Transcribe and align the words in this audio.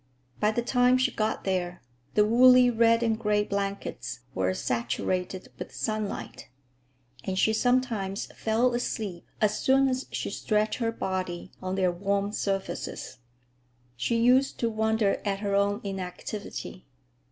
By 0.39 0.49
the 0.49 0.63
time 0.63 0.97
she 0.97 1.11
got 1.11 1.43
there, 1.43 1.83
the 2.15 2.25
woolly 2.25 2.71
red 2.71 3.03
and 3.03 3.19
gray 3.19 3.43
blankets 3.43 4.21
were 4.33 4.55
saturated 4.55 5.49
with 5.59 5.71
sunlight, 5.71 6.49
and 7.23 7.37
she 7.37 7.53
sometimes 7.53 8.25
fell 8.35 8.73
asleep 8.73 9.27
as 9.41 9.59
soon 9.59 9.87
as 9.87 10.07
she 10.11 10.31
stretched 10.31 10.79
her 10.79 10.91
body 10.91 11.51
on 11.61 11.75
their 11.75 11.91
warm 11.91 12.31
surfaces. 12.31 13.19
She 13.95 14.15
used 14.17 14.57
to 14.57 14.71
wonder 14.71 15.21
at 15.23 15.41
her 15.41 15.53
own 15.53 15.81
inactivity. 15.83 16.87